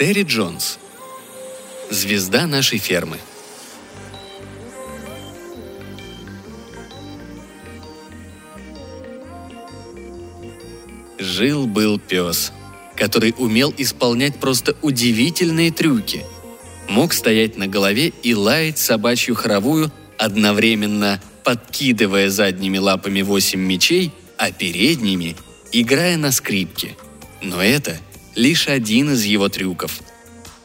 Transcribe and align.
Терри 0.00 0.22
Джонс. 0.22 0.78
Звезда 1.90 2.46
нашей 2.46 2.78
фермы. 2.78 3.18
Жил-был 11.18 11.98
пес, 11.98 12.50
который 12.96 13.34
умел 13.36 13.74
исполнять 13.76 14.36
просто 14.36 14.74
удивительные 14.80 15.70
трюки. 15.70 16.24
Мог 16.88 17.12
стоять 17.12 17.58
на 17.58 17.66
голове 17.66 18.14
и 18.22 18.34
лаять 18.34 18.78
собачью 18.78 19.34
хоровую, 19.34 19.92
одновременно 20.16 21.20
подкидывая 21.44 22.30
задними 22.30 22.78
лапами 22.78 23.20
восемь 23.20 23.60
мечей, 23.60 24.12
а 24.38 24.50
передними– 24.50 25.36
играя 25.72 26.16
на 26.16 26.32
скрипке. 26.32 26.96
Но 27.42 27.62
это 27.62 27.98
лишь 28.40 28.68
один 28.68 29.12
из 29.12 29.24
его 29.24 29.50
трюков. 29.50 30.00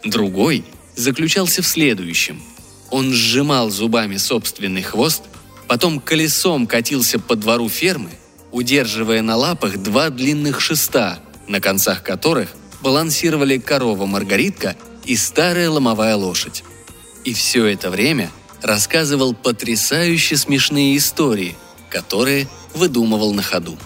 Другой 0.04 0.64
заключался 0.96 1.62
в 1.62 1.68
следующем. 1.68 2.42
Он 2.90 3.12
сжимал 3.12 3.70
зубами 3.70 4.16
собственный 4.16 4.82
хвост, 4.82 5.24
потом 5.68 6.00
колесом 6.00 6.68
катился 6.68 7.20
по 7.20 7.36
двору 7.36 7.68
фермы, 7.68 8.12
удерживая 8.54 9.22
на 9.22 9.36
лапах 9.36 9.78
два 9.78 10.10
длинных 10.10 10.62
шеста, 10.62 11.20
на 11.48 11.60
концах 11.60 12.02
которых 12.02 12.50
балансировали 12.82 13.58
корова 13.58 14.06
Маргаритка 14.06 14.78
и 15.04 15.18
старая 15.18 15.70
ломовая 15.70 16.16
лошадь. 16.16 16.64
И 17.26 17.34
все 17.34 17.66
это 17.66 17.90
время 17.90 18.32
рассказывал 18.62 19.34
потрясающе 19.34 20.38
смешные 20.38 20.96
истории, 20.96 21.56
которые 21.90 22.48
выдумывал 22.74 23.34
на 23.34 23.44
ходу. 23.44 23.78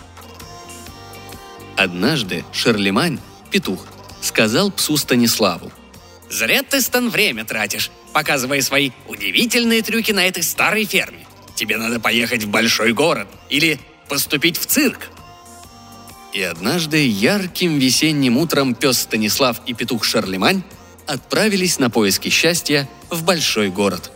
Однажды 1.76 2.44
Шарлемань, 2.52 3.20
петух, 3.50 3.86
сказал 4.22 4.72
псу 4.72 4.98
Станиславу. 4.98 5.72
«Зря 6.30 6.62
ты, 6.64 6.82
Стан, 6.82 7.10
время 7.10 7.46
тратишь, 7.46 7.90
показывая 8.14 8.62
свои 8.62 8.92
удивительные 9.08 9.82
трюки 9.82 10.12
на 10.12 10.26
этой 10.26 10.44
старой 10.44 10.86
ферме. 10.86 11.26
Тебе 11.56 11.78
надо 11.78 12.00
поехать 12.00 12.44
в 12.44 12.50
большой 12.50 12.94
город 12.94 13.28
или 13.50 13.80
поступить 14.08 14.58
в 14.58 14.66
цирк». 14.66 15.10
И 16.32 16.42
однажды 16.42 17.08
ярким 17.08 17.80
весенним 17.80 18.38
утром 18.38 18.76
пес 18.76 19.00
Станислав 19.00 19.62
и 19.66 19.74
петух 19.74 20.04
Шарлемань 20.04 20.62
отправились 21.08 21.80
на 21.80 21.90
поиски 21.90 22.30
счастья 22.30 22.88
в 23.10 23.24
большой 23.24 23.70
город. 23.70 24.12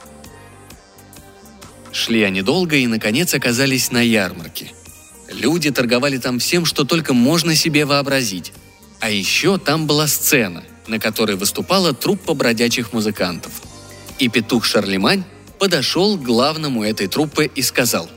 Шли 1.92 2.22
они 2.23 2.44
долго 2.44 2.75
и, 2.75 2.86
наконец, 2.86 3.34
оказались 3.34 3.92
на 3.92 4.02
ярмарке. 4.02 4.72
Люди 5.31 5.72
торговали 5.72 6.18
там 6.18 6.38
всем, 6.38 6.66
что 6.66 6.84
только 6.84 7.14
можно 7.14 7.56
себе 7.56 7.86
вообразить. 7.86 8.53
А 9.04 9.09
еще 9.09 9.58
там 9.58 9.86
была 9.86 10.08
сцена, 10.08 10.64
на 10.88 10.98
которой 10.98 11.36
выступала 11.36 11.94
труппа 11.94 12.34
бродячих 12.36 12.94
музыкантов. 12.94 13.52
И 14.18 14.30
петух 14.30 14.64
Шарлемань 14.64 15.26
подошел 15.59 16.18
к 16.18 16.22
главному 16.22 16.86
этой 16.86 17.08
труппы 17.08 17.52
и 17.54 17.62
сказал 17.62 18.09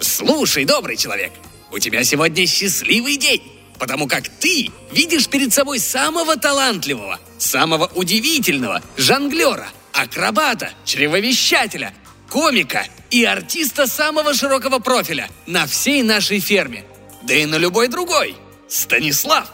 «Слушай, 0.00 0.64
добрый 0.64 0.96
человек, 0.96 1.30
у 1.70 1.78
тебя 1.78 2.04
сегодня 2.04 2.46
счастливый 2.46 3.18
день, 3.18 3.42
потому 3.78 4.08
как 4.08 4.30
ты 4.30 4.70
видишь 4.92 5.28
перед 5.28 5.52
собой 5.52 5.78
самого 5.78 6.38
талантливого, 6.38 7.20
самого 7.36 7.84
удивительного 7.94 8.80
жонглера, 8.96 9.68
акробата, 9.92 10.70
чревовещателя, 10.86 11.92
комика 12.30 12.86
и 13.10 13.26
артиста 13.26 13.86
самого 13.86 14.32
широкого 14.32 14.78
профиля 14.78 15.28
на 15.44 15.66
всей 15.66 16.02
нашей 16.02 16.40
ферме, 16.40 16.82
да 17.24 17.34
и 17.34 17.44
на 17.44 17.56
любой 17.56 17.88
другой. 17.88 18.36
Станислав!» 18.70 19.52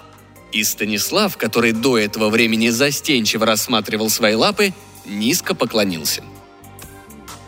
И 0.52 0.64
Станислав, 0.64 1.36
который 1.36 1.72
до 1.72 1.98
этого 1.98 2.30
времени 2.30 2.70
застенчиво 2.70 3.44
рассматривал 3.44 4.08
свои 4.08 4.34
лапы, 4.34 4.72
низко 5.04 5.54
поклонился. 5.54 6.22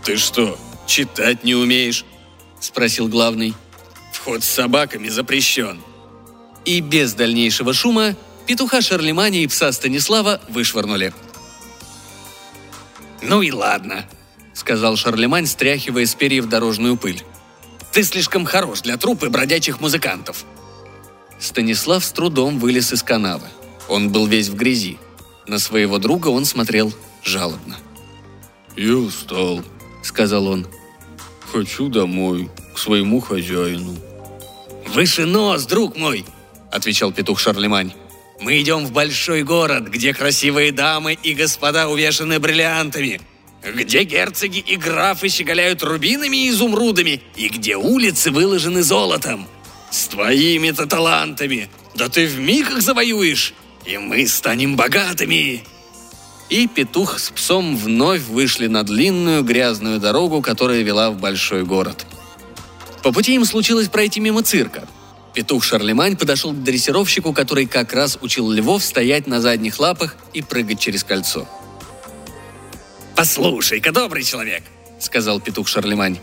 «Ты 0.05 0.17
что, 0.17 0.59
читать 0.87 1.45
не 1.45 1.55
умеешь?»– 1.55 2.05
спросил 2.61 3.09
главный. 3.09 3.55
«Вход 4.13 4.45
с 4.45 4.49
собаками 4.49 5.09
запрещен». 5.09 5.81
И 6.65 6.81
без 6.81 7.15
дальнейшего 7.15 7.73
шума 7.73 8.17
петуха 8.47 8.83
Шарлемани 8.83 9.43
и 9.43 9.47
пса 9.47 9.73
Станислава 9.73 10.41
вышвырнули. 10.49 11.15
«Ну 13.23 13.43
и 13.43 13.51
ладно»,— 13.51 14.07
сказал 14.55 14.97
Шарлемань, 14.97 15.47
стряхивая 15.47 16.05
с 16.05 16.15
перьев 16.15 16.47
дорожную 16.47 16.97
пыль. 16.97 17.23
«Ты 17.93 18.03
слишком 18.03 18.45
хорош 18.45 18.83
для 18.83 18.97
трупы 18.99 19.31
бродячих 19.31 19.81
музыкантов». 19.81 20.45
Станислав 21.41 22.05
с 22.05 22.13
трудом 22.13 22.59
вылез 22.59 22.93
из 22.93 23.03
канавы. 23.03 23.47
Он 23.89 24.11
был 24.11 24.27
весь 24.27 24.49
в 24.49 24.55
грязи. 24.55 24.99
На 25.47 25.59
своего 25.59 25.99
друга 25.99 26.29
он 26.29 26.45
смотрел 26.45 26.93
жалобно. 27.25 27.77
«Я 28.77 28.95
устал»,— 28.97 29.63
сказал 30.03 30.47
он. 30.47 30.67
«Хочу 31.51 31.89
домой, 31.89 32.51
к 32.75 32.79
своему 32.79 33.21
хозяину». 33.21 33.97
«Выше 34.87 35.25
нос, 35.25 35.65
друг 35.65 35.97
мой!»— 35.97 36.25
отвечал 36.71 37.11
петух 37.11 37.41
Шарлемань. 37.41 37.93
«Мы 38.41 38.61
идем 38.61 38.87
в 38.87 38.93
большой 38.93 39.43
город, 39.43 39.89
где 39.89 40.15
красивые 40.15 40.73
дамы 40.73 41.19
и 41.23 41.35
господа 41.35 41.89
увешаны 41.89 42.39
бриллиантами, 42.39 43.21
где 43.63 44.05
герцоги 44.05 44.59
и 44.59 44.77
графы 44.77 45.29
щеголяют 45.29 45.83
рубинами 45.83 46.47
и 46.47 46.51
изумрудами, 46.51 47.23
и 47.37 47.49
где 47.49 47.77
улицы 47.77 48.31
выложены 48.31 48.83
золотом. 48.83 49.47
С 49.91 50.07
твоими-то 50.07 50.87
талантами, 50.87 51.69
да 51.95 52.09
ты 52.09 52.27
в 52.27 52.39
миг 52.39 52.71
их 52.71 52.81
завоюешь, 52.81 53.55
и 53.85 53.99
мы 53.99 54.27
станем 54.27 54.77
богатыми!» 54.77 55.65
И 56.49 56.67
петух 56.67 57.21
с 57.21 57.31
псом 57.31 57.77
вновь 57.77 58.23
вышли 58.23 58.67
на 58.67 58.83
длинную 58.83 59.45
грязную 59.45 60.01
дорогу, 60.01 60.43
которая 60.43 60.83
вела 60.83 61.11
в 61.11 61.17
большой 61.17 61.65
город. 61.65 62.07
По 63.05 63.13
пути 63.13 63.35
им 63.35 63.45
случилось 63.45 63.89
пройти 63.89 64.19
мимо 64.19 64.43
цирка. 64.43 64.89
Петух 65.33 65.63
Шарлемань 65.63 66.17
подошел 66.17 66.53
к 66.53 66.63
дрессировщику, 66.63 67.33
который 67.33 67.67
как 67.67 67.93
раз 67.93 68.19
учил 68.21 68.51
львов 68.51 68.83
стоять 68.83 69.29
на 69.29 69.41
задних 69.41 69.79
лапах 69.79 70.17
и 70.33 70.43
прыгать 70.43 70.81
через 70.81 71.05
кольцо. 71.05 71.49
«Послушай-ка, 73.15 73.93
добрый 73.93 74.25
человек»,— 74.25 74.65
сказал 74.99 75.41
петух 75.41 75.69
Шарлемань, 75.69 76.19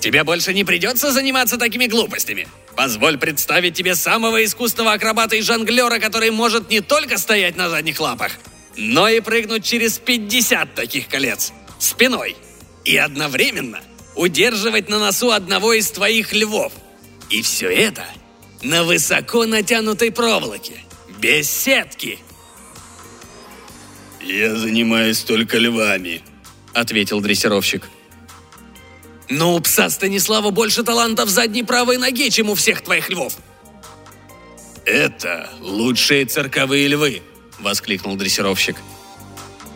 «тебе 0.00 0.24
больше 0.24 0.54
не 0.54 0.64
придется 0.64 1.12
заниматься 1.12 1.58
такими 1.58 1.86
глупостями. 1.86 2.48
Позволь 2.76 3.16
представить 3.16 3.74
тебе 3.74 3.94
самого 3.94 4.44
искусного 4.44 4.92
акробата 4.92 5.34
и 5.34 5.40
жонглера, 5.40 5.98
который 5.98 6.30
может 6.30 6.68
не 6.68 6.82
только 6.82 7.16
стоять 7.16 7.56
на 7.56 7.70
задних 7.70 7.98
лапах, 8.00 8.32
но 8.76 9.08
и 9.08 9.20
прыгнуть 9.20 9.64
через 9.64 9.98
50 9.98 10.74
таких 10.74 11.08
колец 11.08 11.52
спиной 11.78 12.36
и 12.84 12.96
одновременно 12.98 13.80
удерживать 14.14 14.90
на 14.90 14.98
носу 14.98 15.30
одного 15.30 15.72
из 15.72 15.90
твоих 15.90 16.34
львов. 16.34 16.72
И 17.30 17.40
все 17.40 17.68
это 17.70 18.04
на 18.62 18.84
высоко 18.84 19.46
натянутой 19.46 20.12
проволоке, 20.12 20.74
без 21.18 21.50
сетки. 21.50 22.18
«Я 24.20 24.54
занимаюсь 24.54 25.20
только 25.20 25.56
львами»,— 25.56 26.22
ответил 26.74 27.20
дрессировщик. 27.20 27.88
«Но 29.28 29.54
у 29.54 29.60
пса 29.60 29.90
Станислава 29.90 30.50
больше 30.50 30.82
талантов 30.82 31.28
в 31.28 31.32
задней 31.32 31.62
правой 31.62 31.98
ноге, 31.98 32.30
чем 32.30 32.50
у 32.50 32.54
всех 32.54 32.82
твоих 32.82 33.10
львов!» 33.10 33.36
«Это 34.84 35.50
лучшие 35.60 36.24
цирковые 36.26 36.86
львы!»— 36.86 37.22
воскликнул 37.58 38.14
дрессировщик. 38.16 38.76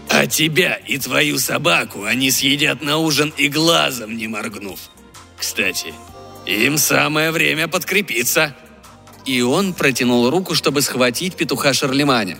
«А 0.09 0.27
тебя 0.27 0.75
и 0.75 0.99
твою 0.99 1.38
собаку 1.38 2.05
они 2.05 2.31
съедят 2.31 2.81
на 2.81 2.99
ужин 2.99 3.33
и 3.37 3.49
глазом 3.49 4.17
не 4.17 4.29
моргнув. 4.29 4.79
Кстати, 5.37 5.94
им 6.47 6.79
самое 6.79 7.32
время 7.32 7.67
подкрепиться!» 7.67 8.56
И 9.26 9.43
он 9.43 9.75
протянул 9.75 10.31
руку, 10.31 10.55
чтобы 10.55 10.81
схватить 10.81 11.35
петуха 11.35 11.73
Шарлеманя. 11.73 12.38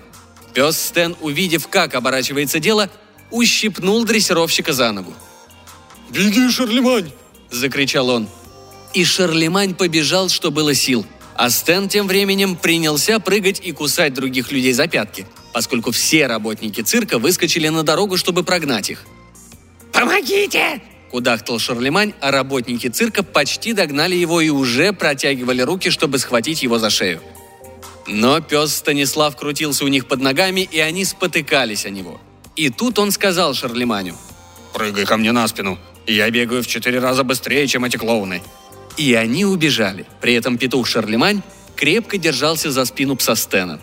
Пес 0.55 0.79
Стэн, 0.79 1.17
увидев, 1.21 1.69
как 1.69 1.95
оборачивается 1.95 2.59
дело, 2.59 2.91
ущипнул 3.31 4.05
дрессировщика 4.05 4.73
за 4.73 4.93
ногу. 4.93 5.15
«Беги, 6.11 6.51
Шарлемань!»– 6.51 7.11
закричал 7.51 8.09
он. 8.09 8.29
И 8.95 9.05
Шарлемань 9.05 9.75
побежал, 9.75 10.29
что 10.29 10.51
было 10.51 10.75
сил, 10.75 11.07
а 11.37 11.51
Стэн 11.51 11.89
тем 11.89 12.09
временем 12.09 12.57
принялся 12.57 13.21
прыгать 13.21 13.61
и 13.61 13.71
кусать 13.73 14.12
других 14.15 14.51
людей 14.51 14.73
за 14.73 14.89
пятки, 14.89 15.27
поскольку 15.53 15.93
все 15.93 16.27
работники 16.27 16.81
цирка 16.81 17.19
выскочили 17.19 17.69
на 17.69 17.85
дорогу, 17.85 18.17
чтобы 18.17 18.43
прогнать 18.43 18.91
их. 18.91 19.05
«Помогите!» 19.93 20.83
Кудахтал 21.11 21.59
Шарлемань, 21.59 22.15
а 22.21 22.31
работники 22.31 22.89
цирка 22.89 23.23
почти 23.23 23.73
догнали 23.73 24.15
его 24.15 24.41
и 24.41 24.49
уже 24.49 24.93
протягивали 24.93 25.62
руки, 25.62 25.91
чтобы 25.91 26.19
схватить 26.19 26.62
его 26.62 26.79
за 26.79 26.91
шею. 26.91 27.21
Но 28.07 28.41
пес 28.41 28.75
Станислав 28.75 29.37
крутился 29.37 29.85
у 29.85 29.89
них 29.89 30.07
под 30.07 30.21
ногами, 30.21 30.69
и 30.71 30.79
они 30.81 31.05
спотыкались 31.05 31.87
о 31.87 31.91
него. 31.91 32.21
И 32.57 32.71
тут 32.71 32.99
он 32.99 33.12
сказал 33.12 33.55
Шарлеманю. 33.55 34.17
«Прыгай 34.73 35.05
ко 35.05 35.17
мне 35.17 35.33
на 35.33 35.47
спину. 35.49 35.79
Я 36.12 36.31
бегаю 36.31 36.62
в 36.62 36.67
четыре 36.67 36.99
раза 36.99 37.23
быстрее, 37.23 37.67
чем 37.67 37.85
эти 37.85 37.97
клоуны». 37.97 38.43
И 38.97 39.15
они 39.15 39.45
убежали. 39.45 40.07
При 40.21 40.35
этом 40.35 40.59
петух 40.59 40.87
Шарлемань 40.87 41.43
крепко 41.77 42.19
держался 42.19 42.71
за 42.71 42.85
спину 42.85 43.17
пса 43.17 43.37
Стена. 43.37 43.79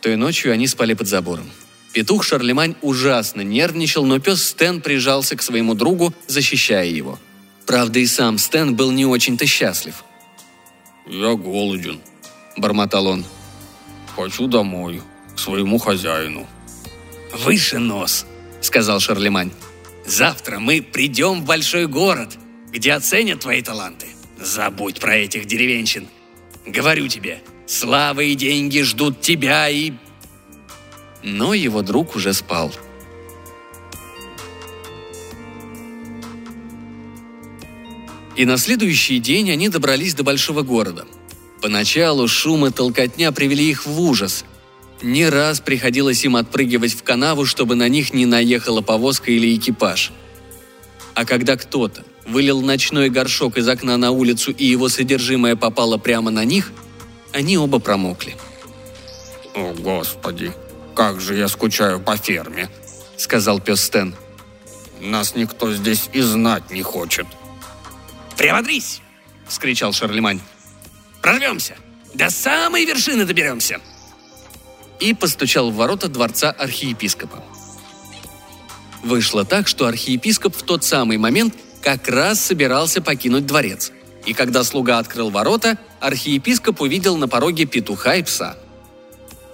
Той 0.00 0.16
ночью 0.16 0.52
они 0.52 0.66
спали 0.66 0.94
под 0.94 1.06
забором. 1.06 1.48
Петух 1.92 2.24
Шарлемань 2.24 2.74
ужасно 2.80 3.42
нервничал, 3.42 4.04
но 4.04 4.18
пес 4.18 4.42
Стэн 4.42 4.80
прижался 4.80 5.36
к 5.36 5.42
своему 5.42 5.74
другу, 5.74 6.14
защищая 6.26 6.86
его. 6.86 7.20
Правда, 7.66 7.98
и 7.98 8.06
сам 8.06 8.38
Стэн 8.38 8.74
был 8.74 8.90
не 8.90 9.04
очень-то 9.04 9.46
счастлив. 9.46 10.02
«Я 11.06 11.34
голоден»,– 11.34 12.00
бормотал 12.56 13.06
он. 13.06 13.24
«Хочу 14.16 14.46
домой, 14.46 15.02
к 15.36 15.38
своему 15.38 15.78
хозяину». 15.78 16.48
«Выше 17.44 17.78
нос»,– 17.78 18.26
сказал 18.62 19.00
Шарлемань. 19.00 19.52
«Завтра 20.06 20.58
мы 20.58 20.80
придем 20.80 21.42
в 21.42 21.44
большой 21.44 21.86
город, 21.86 22.38
где 22.72 22.92
оценят 22.92 23.40
твои 23.40 23.62
таланты. 23.62 24.06
Забудь 24.40 24.98
про 24.98 25.16
этих 25.16 25.44
деревенщин. 25.44 26.08
Говорю 26.66 27.08
тебе, 27.08 27.42
слава 27.66 28.20
и 28.20 28.34
деньги 28.34 28.80
ждут 28.80 29.20
тебя 29.20 29.68
и 29.68 29.92
но 31.22 31.54
его 31.54 31.82
друг 31.82 32.16
уже 32.16 32.32
спал. 32.32 32.72
И 38.34 38.44
на 38.44 38.56
следующий 38.56 39.18
день 39.18 39.50
они 39.50 39.68
добрались 39.68 40.14
до 40.14 40.22
большого 40.22 40.62
города. 40.62 41.06
Поначалу 41.60 42.26
шум 42.26 42.66
и 42.66 42.70
толкотня 42.70 43.30
привели 43.30 43.70
их 43.70 43.86
в 43.86 44.00
ужас. 44.00 44.44
Не 45.02 45.28
раз 45.28 45.60
приходилось 45.60 46.24
им 46.24 46.36
отпрыгивать 46.36 46.94
в 46.94 47.02
канаву, 47.02 47.44
чтобы 47.44 47.74
на 47.74 47.88
них 47.88 48.12
не 48.12 48.24
наехала 48.24 48.82
повозка 48.82 49.32
или 49.32 49.56
экипаж. 49.56 50.12
А 51.14 51.24
когда 51.24 51.56
кто-то 51.56 52.04
вылил 52.26 52.62
ночной 52.62 53.10
горшок 53.10 53.58
из 53.58 53.68
окна 53.68 53.96
на 53.96 54.12
улицу 54.12 54.52
и 54.52 54.64
его 54.64 54.88
содержимое 54.88 55.56
попало 55.56 55.98
прямо 55.98 56.30
на 56.30 56.44
них, 56.44 56.72
они 57.32 57.58
оба 57.58 57.80
промокли. 57.80 58.36
«О, 59.54 59.74
Господи!» 59.74 60.52
«Как 60.94 61.20
же 61.20 61.34
я 61.34 61.48
скучаю 61.48 62.00
по 62.00 62.16
ферме»,— 62.16 62.68
сказал 63.16 63.60
пес 63.60 63.82
Стэн. 63.82 64.14
«Нас 65.00 65.34
никто 65.34 65.72
здесь 65.72 66.08
и 66.12 66.20
знать 66.20 66.70
не 66.70 66.82
хочет». 66.82 67.26
«Приободрись!»— 68.36 69.00
вскричал 69.48 69.92
Шарлемань. 69.92 70.40
«Прорвемся! 71.22 71.76
До 72.14 72.30
самой 72.30 72.84
вершины 72.84 73.24
доберемся!» 73.24 73.80
И 75.02 75.14
постучал 75.14 75.72
в 75.72 75.74
ворота 75.74 76.06
дворца 76.06 76.52
архиепископа. 76.52 77.42
Вышло 79.02 79.44
так, 79.44 79.66
что 79.66 79.86
архиепископ 79.88 80.54
в 80.54 80.62
тот 80.62 80.84
самый 80.84 81.18
момент 81.18 81.54
как 81.82 82.06
раз 82.06 82.40
собирался 82.40 83.02
покинуть 83.02 83.44
дворец. 83.44 83.90
И 84.26 84.32
когда 84.32 84.62
слуга 84.62 84.98
открыл 84.98 85.30
ворота, 85.30 85.76
архиепископ 85.98 86.80
увидел 86.82 87.16
на 87.16 87.26
пороге 87.26 87.64
петуха 87.64 88.14
и 88.14 88.22
пса. 88.22 88.56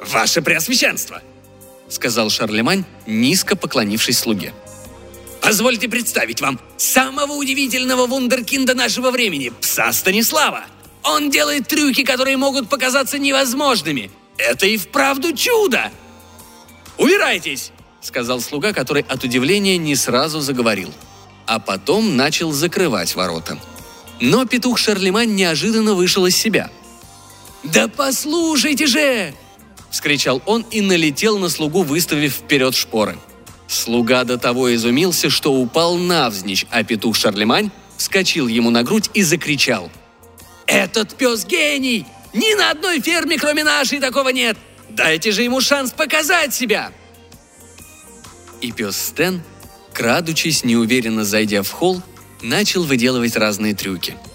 «Ваше 0.06 0.42
Преосвященство!»— 0.42 1.22
сказал 1.88 2.28
Шарлемань, 2.28 2.84
низко 3.06 3.56
поклонившись 3.56 4.18
слуге. 4.18 4.52
«Позвольте 5.40 5.88
представить 5.88 6.42
вам 6.42 6.60
самого 6.76 7.32
удивительного 7.32 8.06
вундеркинда 8.06 8.74
нашего 8.74 9.10
времени, 9.10 9.50
пса 9.62 9.94
Станислава. 9.94 10.66
Он 11.02 11.30
делает 11.30 11.68
трюки, 11.68 12.04
которые 12.04 12.36
могут 12.36 12.68
показаться 12.68 13.18
невозможными. 13.18 14.10
Это 14.38 14.67
и 14.67 14.76
вправду 14.76 15.37
чудо!» 15.37 15.90
«Убирайтесь!»— 16.96 17.73
сказал 18.00 18.40
слуга, 18.40 18.73
который 18.73 19.02
от 19.02 19.25
удивления 19.25 19.76
не 19.76 19.96
сразу 19.96 20.40
заговорил. 20.40 20.93
А 21.46 21.58
потом 21.58 22.17
начал 22.17 22.52
закрывать 22.52 23.14
ворота. 23.14 23.58
Но 24.20 24.44
петух 24.46 24.79
Шарлемань 24.79 25.35
неожиданно 25.35 25.94
вышел 25.94 26.26
из 26.26 26.37
себя. 26.37 26.70
«Да 27.62 27.88
послушайте 27.88 28.87
же!»– 28.87 29.35
вскричал 29.90 30.43
он 30.46 30.64
и 30.70 30.81
налетел 30.81 31.38
на 31.38 31.49
слугу, 31.49 31.82
выставив 31.82 32.34
вперед 32.34 32.75
шпоры. 32.75 33.19
Слуга 33.67 34.25
до 34.25 34.38
того 34.38 34.75
изумился, 34.75 35.31
что 35.31 35.52
упал 35.52 35.96
навзничь, 35.96 36.67
а 36.70 36.82
петух 36.84 37.17
Шарлемань 37.17 37.70
вскочил 37.96 38.49
ему 38.49 38.70
на 38.70 38.82
грудь 38.82 39.11
и 39.14 39.23
закричал. 39.23 39.91
«Этот 40.67 41.14
пес 41.14 41.44
гений! 41.44 42.06
Ни 42.32 42.54
на 42.54 42.70
одной 42.70 43.00
ферме, 43.00 43.38
кроме 43.38 43.64
нашей, 43.64 44.00
такого 44.00 44.28
нет! 44.30 44.56
Дайте 44.90 45.32
же 45.32 45.42
ему 45.42 45.60
шанс 45.60 45.92
показать 45.92 46.54
себя!» 46.54 46.92
И 48.60 48.72
пес 48.72 48.96
Стэн, 48.96 49.42
крадучись, 49.92 50.64
неуверенно 50.64 51.25
зайдя 51.25 51.62
в 51.62 51.70
холл, 51.70 52.02
начал 52.42 52.84
выделывать 52.84 53.36
разные 53.36 53.75
трюки– 53.75 54.16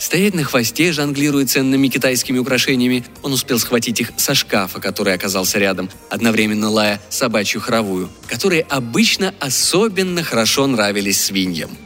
Стоять 0.00 0.32
на 0.32 0.44
хвосте, 0.44 0.92
жонглируя 0.92 1.44
ценными 1.44 1.88
китайскими 1.88 2.38
украшениями, 2.38 3.04
он 3.22 3.34
успел 3.34 3.58
схватить 3.58 4.00
их 4.00 4.12
со 4.16 4.34
шкафа, 4.34 4.80
который 4.80 5.12
оказался 5.12 5.58
рядом, 5.58 5.90
одновременно 6.08 6.70
лая 6.70 7.02
собачью 7.10 7.60
хоровую, 7.60 8.08
которые 8.26 8.62
обычно 8.62 9.34
особенно 9.40 10.24
хорошо 10.24 10.66
нравились 10.66 11.22
свиньям. 11.22 11.76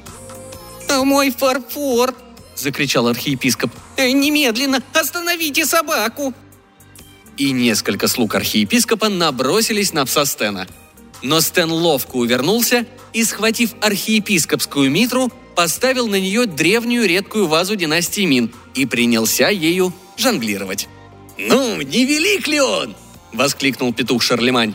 «А 0.88 1.02
«Мой 1.02 1.32
фарфор!»– 1.32 2.14
закричал 2.56 3.08
архиепископ. 3.08 3.70
«Э, 3.96 4.10
«Немедленно 4.10 4.82
остановите 4.92 5.66
собаку!» 5.66 6.34
И 7.36 7.50
несколько 7.50 8.08
слуг 8.08 8.34
архиепископа 8.34 9.08
набросились 9.08 9.92
на 9.92 10.04
пса 10.06 10.24
Стена. 10.24 10.66
Но 11.22 11.40
Стэн 11.40 11.70
ловко 11.70 12.16
увернулся 12.16 12.86
и, 13.12 13.24
схватив 13.24 13.74
архиепископскую 13.80 14.90
митру, 14.90 15.32
поставил 15.56 16.08
на 16.08 16.20
нее 16.20 16.46
древнюю 16.46 17.06
редкую 17.06 17.46
вазу 17.46 17.76
династии 17.76 18.24
Мин 18.24 18.52
и 18.74 18.86
принялся 18.86 19.48
ею 19.48 19.92
жонглировать. 20.16 20.88
«Ну, 21.38 21.80
не 21.80 22.04
велик 22.04 22.46
ли 22.46 22.60
он?»– 22.60 22.94
воскликнул 23.32 23.92
петух 23.92 24.22
Шарлемань. 24.22 24.74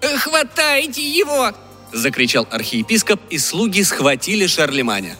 «Э, 0.00 0.16
«Хватайте 0.16 1.08
его!»– 1.08 1.52
закричал 1.92 2.48
архиепископ, 2.50 3.20
и 3.30 3.38
слуги 3.38 3.82
схватили 3.82 4.46
Шарлеманя. 4.46 5.16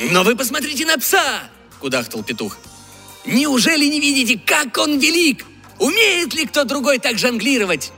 «Но 0.00 0.22
вы 0.22 0.36
посмотрите 0.36 0.84
на 0.84 0.98
пса!»– 0.98 1.50
кудахтал 1.80 2.22
петух. 2.22 2.58
«Неужели 3.24 3.86
не 3.86 4.00
видите, 4.00 4.40
как 4.44 4.76
он 4.78 4.98
велик? 4.98 5.44
Умеет 5.78 6.34
ли 6.34 6.46
кто 6.46 6.64
другой 6.64 6.98
так 6.98 7.18
жонглировать?» 7.18 7.92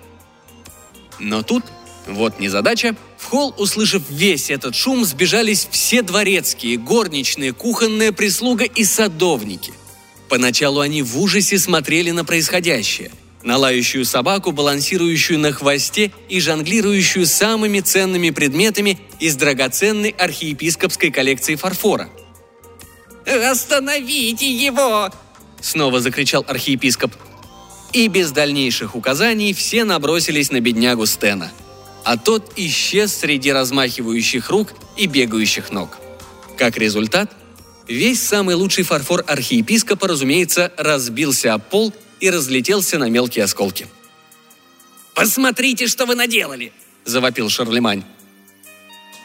Но 1.18 1.42
тут, 1.42 1.64
вот 2.06 2.38
незадача, 2.38 2.94
в 3.18 3.24
холл, 3.24 3.54
услышав 3.58 4.02
весь 4.08 4.50
этот 4.50 4.74
шум, 4.76 5.04
сбежались 5.04 5.68
все 5.70 6.02
дворецкие, 6.02 6.76
горничные, 6.76 7.52
кухонная 7.52 8.12
прислуга 8.12 8.64
и 8.64 8.84
садовники. 8.84 9.72
Поначалу 10.28 10.80
они 10.80 11.02
в 11.02 11.18
ужасе 11.18 11.58
смотрели 11.58 12.12
на 12.12 12.24
происходящее. 12.24 13.10
На 13.48 13.56
лающую 13.56 14.04
собаку, 14.04 14.52
балансирующую 14.52 15.38
на 15.38 15.52
хвосте 15.52 16.12
и 16.28 16.38
жонглирующую 16.38 17.24
самыми 17.24 17.80
ценными 17.80 18.28
предметами 18.28 19.00
из 19.20 19.36
драгоценной 19.36 20.10
архиепископской 20.10 21.10
коллекции 21.10 21.54
фарфора. 21.54 22.10
«Остановите 23.24 24.52
его!»– 24.52 25.08
снова 25.62 25.98
закричал 26.00 26.44
архиепископ. 26.46 27.10
И 27.94 28.08
без 28.08 28.32
дальнейших 28.32 28.94
указаний 28.94 29.54
все 29.54 29.84
набросились 29.84 30.50
на 30.50 30.60
беднягу 30.60 31.06
Стена– 31.06 31.50
а 32.04 32.18
тот 32.18 32.52
исчез 32.56 33.14
среди 33.14 33.50
размахивающих 33.50 34.50
рук 34.50 34.74
и 34.98 35.06
бегающих 35.06 35.70
ног. 35.70 35.96
Как 36.58 36.76
результат, 36.76 37.32
весь 37.86 38.22
самый 38.22 38.56
лучший 38.56 38.84
фарфор 38.84 39.24
архиепископа, 39.26 40.06
разумеется, 40.06 40.70
разбился 40.76 41.54
о 41.54 41.58
пол 41.58 41.94
и 42.20 42.30
разлетелся 42.30 42.98
на 42.98 43.08
мелкие 43.08 43.44
осколки. 43.44 43.86
«Посмотрите, 45.14 45.86
что 45.86 46.06
вы 46.06 46.14
наделали!»– 46.14 46.72
завопил 47.04 47.48
Шарлемань. 47.48 48.04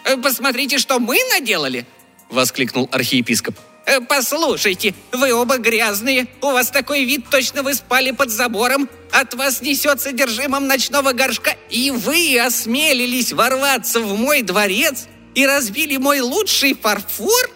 «Э, 0.05 0.17
«Посмотрите, 0.17 0.77
что 0.77 0.99
мы 0.99 1.17
наделали!»– 1.31 1.85
воскликнул 2.29 2.89
архиепископ. 2.91 3.55
Э, 3.85 3.99
«Послушайте, 3.99 4.93
вы 5.11 5.33
оба 5.33 5.57
грязные, 5.57 6.27
у 6.41 6.47
вас 6.47 6.69
такой 6.69 7.03
вид, 7.03 7.25
точно 7.29 7.63
вы 7.63 7.73
спали 7.73 8.11
под 8.11 8.29
забором, 8.29 8.89
от 9.11 9.33
вас 9.33 9.61
несет 9.61 10.01
содержимым 10.01 10.67
ночного 10.67 11.11
горшка, 11.11 11.55
и 11.69 11.91
вы 11.91 12.39
осмелились 12.39 13.33
ворваться 13.33 13.99
в 13.99 14.17
мой 14.17 14.41
дворец 14.41 15.07
и 15.35 15.45
разбили 15.45 15.97
мой 15.97 16.21
лучший 16.21 16.75
фарфор? 16.75 17.51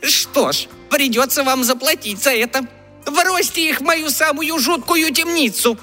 Что 0.00 0.52
ж, 0.52 0.68
придется 0.90 1.42
вам 1.42 1.64
заплатить 1.64 2.22
за 2.22 2.30
это. 2.30 2.66
Бросьте 3.06 3.68
их 3.68 3.80
в 3.80 3.84
мою 3.84 4.10
самую 4.10 4.58
жуткую 4.58 5.12
темницу!» 5.12 5.78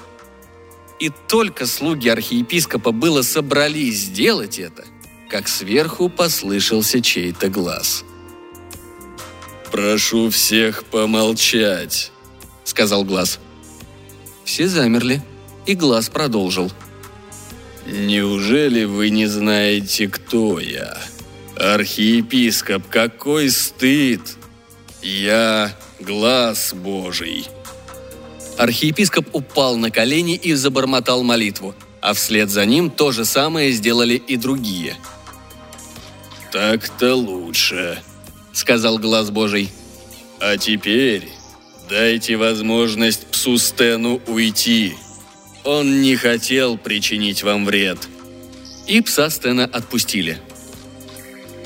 И 1.00 1.10
только 1.28 1.66
слуги 1.66 2.08
архиепископа 2.08 2.92
было 2.92 3.22
собрались 3.22 4.04
сделать 4.04 4.58
это, 4.58 4.84
как 5.28 5.48
сверху 5.48 6.08
послышался 6.08 7.00
чей-то 7.00 7.48
глаз– 7.48 8.04
«Прошу 9.72 10.28
всех 10.28 10.84
помолчать»,— 10.84 12.12
сказал 12.64 13.04
Глаз. 13.04 13.40
Все 14.44 14.68
замерли, 14.68 15.22
и 15.64 15.74
Глаз 15.74 16.10
продолжил. 16.10 16.70
«Неужели 17.86 18.84
вы 18.84 19.08
не 19.08 19.24
знаете, 19.24 20.08
кто 20.08 20.60
я? 20.60 20.98
Архиепископ, 21.56 22.86
какой 22.90 23.48
стыд! 23.48 24.20
Я 25.00 25.74
Глаз 26.02 26.74
Божий!» 26.74 27.46
Архиепископ 28.58 29.26
упал 29.32 29.76
на 29.76 29.90
колени 29.90 30.34
и 30.34 30.52
забормотал 30.54 31.22
молитву, 31.22 31.74
а 32.00 32.12
вслед 32.12 32.50
за 32.50 32.66
ним 32.66 32.90
то 32.90 33.12
же 33.12 33.24
самое 33.24 33.70
сделали 33.72 34.14
и 34.14 34.36
другие. 34.36 34.96
«Так-то 36.50 37.14
лучше»,— 37.14 38.02
сказал 38.52 38.98
глаз 38.98 39.30
Божий. 39.30 39.70
«А 40.40 40.58
теперь 40.58 41.28
дайте 41.88 42.36
возможность 42.36 43.26
псу 43.28 43.56
Стену 43.56 44.20
уйти. 44.26 44.94
Он 45.64 46.02
не 46.02 46.16
хотел 46.16 46.76
причинить 46.76 47.42
вам 47.44 47.64
вред». 47.64 47.98
И 48.88 49.00
пса 49.00 49.30
Стена 49.30 49.64
отпустили. 49.64 50.38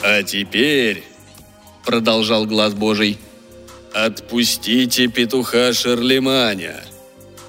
«А 0.03 0.23
теперь»,— 0.23 1.03
продолжал 1.85 2.45
глаз 2.45 2.75
Божий,— 2.75 3.19
«отпустите 4.05 5.09
петуха 5.09 5.73
Шарлеманя». 5.73 6.85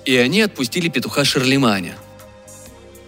И 0.06 0.16
они 0.16 0.42
отпустили 0.42 0.88
петуха 0.88 1.26
Шарлеманя. 1.26 1.98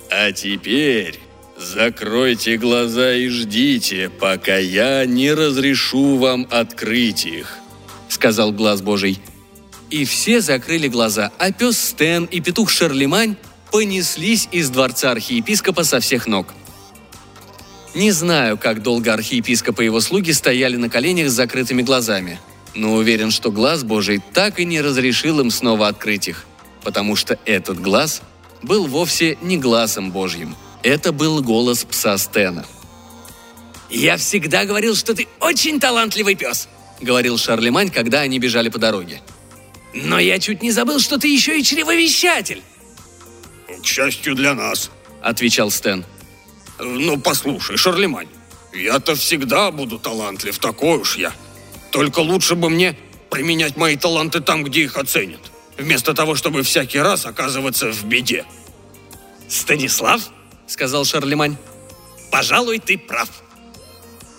«А 0.09 0.33
теперь 0.33 1.17
закройте 1.57 2.57
глаза 2.57 3.13
и 3.13 3.29
ждите, 3.29 4.09
пока 4.09 4.57
я 4.57 5.05
не 5.05 5.31
разрешу 5.33 6.17
вам 6.17 6.47
открыть 6.51 7.25
их»,— 7.25 7.55
сказал 8.09 8.51
глаз 8.51 8.81
Божий. 8.81 9.21
И 9.89 10.03
все 10.03 10.41
закрыли 10.41 10.89
глаза, 10.89 11.31
а 11.37 11.53
пес 11.53 11.77
Стэн 11.77 12.25
и 12.25 12.41
петух 12.41 12.69
Шарлемань 12.69 13.37
понеслись 13.71 14.49
из 14.51 14.69
дворца 14.69 15.11
архиепископа 15.11 15.85
со 15.85 16.01
всех 16.01 16.27
ног. 16.27 16.53
Не 17.95 18.11
знаю, 18.11 18.57
как 18.57 18.83
долго 18.83 19.13
архиепископ 19.13 19.79
и 19.79 19.85
его 19.85 20.01
слуги 20.01 20.31
стояли 20.31 20.75
на 20.75 20.89
коленях 20.89 21.29
с 21.29 21.33
закрытыми 21.33 21.81
глазами, 21.81 22.39
но 22.75 22.93
уверен, 22.93 23.31
что 23.31 23.51
глаз 23.51 23.83
Божий 23.83 24.21
так 24.33 24.59
и 24.59 24.65
не 24.65 24.81
разрешил 24.81 25.39
им 25.39 25.51
снова 25.51 25.87
открыть 25.87 26.27
их, 26.27 26.45
потому 26.83 27.15
что 27.15 27.39
этот 27.45 27.81
глаз 27.81 28.21
был 28.61 28.87
вовсе 28.87 29.37
не 29.41 29.57
глазом 29.57 30.11
Божьим. 30.11 30.55
Это 30.83 31.11
был 31.11 31.41
голос 31.41 31.83
пса 31.83 32.17
Стена. 32.17 32.65
«Я 33.89 34.17
всегда 34.17 34.65
говорил, 34.65 34.95
что 34.95 35.13
ты 35.13 35.27
очень 35.39 35.79
талантливый 35.79 36.35
пес»,— 36.35 36.67
говорил 37.01 37.37
Шарлемань, 37.37 37.89
когда 37.89 38.21
они 38.21 38.39
бежали 38.39 38.69
по 38.69 38.77
дороге. 38.77 39.21
«Но 39.93 40.19
я 40.19 40.37
чуть 40.39 40.61
не 40.61 40.71
забыл, 40.71 40.99
что 40.99 41.17
ты 41.17 41.27
еще 41.27 41.59
и 41.59 41.63
чревовещатель». 41.63 42.61
«К 43.81 43.85
счастью 43.85 44.35
для 44.35 44.53
нас»,— 44.53 44.91
отвечал 45.21 45.71
Стэн. 45.71 46.05
«Ну, 46.79 47.17
послушай, 47.19 47.77
Шарлемань, 47.77 48.27
я-то 48.73 49.15
всегда 49.15 49.71
буду 49.71 49.97
талантлив, 49.97 50.57
такой 50.59 50.99
уж 50.99 51.17
я. 51.17 51.33
Только 51.91 52.19
лучше 52.19 52.55
бы 52.55 52.69
мне 52.69 52.97
применять 53.29 53.77
мои 53.77 53.95
таланты 53.95 54.41
там, 54.41 54.63
где 54.63 54.83
их 54.83 54.97
оценят, 54.97 55.41
вместо 55.77 56.13
того, 56.13 56.35
чтобы 56.35 56.63
всякий 56.63 56.99
раз 56.99 57.25
оказываться 57.25 57.91
в 57.91 58.03
беде». 58.05 58.45
«Станислав»,— 59.47 60.21
сказал 60.67 61.05
Шарлемань,— 61.05 61.57
«пожалуй, 62.31 62.79
ты 62.79 62.97
прав». 62.97 63.29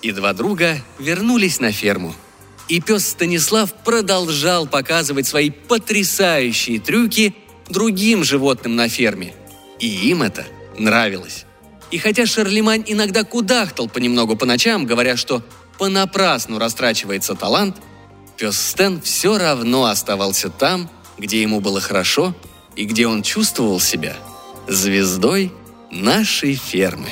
И 0.03 0.13
два 0.13 0.33
друга 0.33 0.81
вернулись 0.99 1.61
на 1.61 1.73
ферму. 1.73 2.15
И 2.69 2.81
пес 2.81 3.09
Станислав 3.09 3.73
продолжал 3.75 4.67
показывать 4.67 5.27
свои 5.27 5.51
потрясающие 5.51 6.79
трюки 6.79 7.35
другим 7.69 8.25
животным 8.25 8.77
на 8.77 8.89
ферме. 8.89 9.35
И 9.81 9.89
им 9.89 10.23
это 10.23 10.47
нравилось. 10.79 11.45
И 11.91 11.99
хотя 11.99 12.27
Шарлемань 12.27 12.85
иногда 12.87 13.25
кудахтал 13.25 13.89
понемногу 13.89 14.37
по 14.37 14.47
ночам, 14.47 14.87
говоря, 14.87 15.17
что 15.17 15.43
понапрасну 15.81 16.59
растрачивается 16.59 17.35
талант, 17.35 17.77
пес 18.37 18.59
Стэн 18.59 19.01
все 19.01 19.39
равно 19.39 19.87
оставался 19.87 20.51
там, 20.51 20.91
где 21.17 21.41
ему 21.41 21.61
было 21.61 21.81
хорошо 21.81 22.35
и 22.77 22.85
где 22.85 23.07
он 23.07 23.23
чувствовал 23.23 23.81
себя 23.81 24.15
звездой 24.69 25.51
нашей 25.91 26.55
фермы. 26.55 27.09